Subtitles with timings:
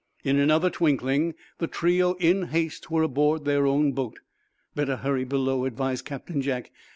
[0.23, 4.17] In another twinkling the trio in haste were aboard their own boat.
[4.73, 6.71] "Better hurry below," advised Captain Jack.